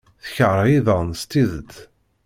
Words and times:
Tekṛeh 0.23 0.67
iḍan 0.77 1.07
s 1.19 1.21
tidet. 1.29 1.73